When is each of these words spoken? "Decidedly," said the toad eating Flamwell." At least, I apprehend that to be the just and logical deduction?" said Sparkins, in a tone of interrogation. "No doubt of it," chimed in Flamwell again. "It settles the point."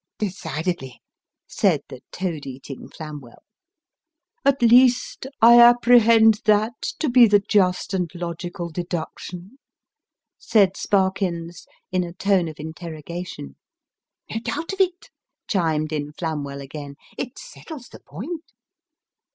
"Decidedly," 0.17 0.99
said 1.47 1.81
the 1.87 2.01
toad 2.11 2.47
eating 2.47 2.89
Flamwell." 2.89 3.43
At 4.43 4.63
least, 4.63 5.27
I 5.43 5.59
apprehend 5.61 6.41
that 6.45 6.81
to 6.97 7.07
be 7.07 7.27
the 7.27 7.37
just 7.47 7.93
and 7.93 8.09
logical 8.15 8.71
deduction?" 8.71 9.59
said 10.39 10.75
Sparkins, 10.75 11.67
in 11.91 12.03
a 12.03 12.13
tone 12.13 12.47
of 12.47 12.55
interrogation. 12.59 13.57
"No 14.31 14.39
doubt 14.39 14.73
of 14.73 14.81
it," 14.81 15.11
chimed 15.47 15.93
in 15.93 16.13
Flamwell 16.13 16.61
again. 16.63 16.95
"It 17.15 17.37
settles 17.37 17.89
the 17.89 17.99
point." 17.99 18.53